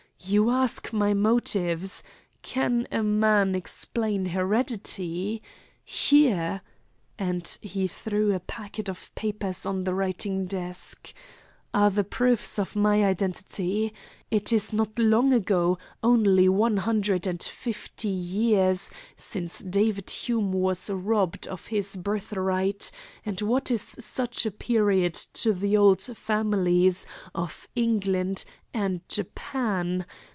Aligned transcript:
You 0.23 0.51
ask 0.51 0.93
my 0.93 1.15
motives. 1.15 2.03
Can 2.43 2.87
a 2.91 3.01
man 3.01 3.55
explain 3.55 4.27
heredity? 4.27 5.41
Here" 5.83 6.61
and 7.17 7.57
he 7.63 7.87
threw 7.87 8.31
a 8.31 8.39
packet 8.39 8.87
of 8.87 9.13
papers 9.15 9.65
on 9.65 9.83
the 9.83 9.95
writing 9.95 10.45
desk 10.45 11.11
"are 11.73 11.89
the 11.89 12.03
proofs 12.03 12.59
of 12.59 12.75
my 12.75 13.03
identity. 13.05 13.93
It 14.29 14.51
is 14.51 14.73
not 14.73 14.99
long 14.99 15.31
ago, 15.31 15.77
only 16.03 16.49
one 16.49 16.77
hundred 16.77 17.25
and 17.25 17.41
fifty 17.41 18.09
years, 18.09 18.91
since 19.15 19.59
David 19.59 20.09
Hume 20.09 20.51
was 20.51 20.89
robbed 20.89 21.47
of 21.47 21.67
his 21.67 21.95
birthright, 21.95 22.91
and 23.25 23.39
what 23.39 23.71
is 23.71 23.83
such 23.83 24.45
a 24.45 24.51
period 24.51 25.13
to 25.13 25.53
the 25.53 25.77
old 25.77 26.01
families 26.01 27.07
of 27.33 27.69
England 27.73 28.43
and 28.73 28.99
Japan? 29.07 30.05